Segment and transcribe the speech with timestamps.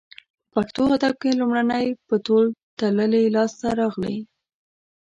[0.51, 2.45] په پښتو ادب کې لومړنۍ په تول
[2.79, 4.17] تللې لاسته راغلې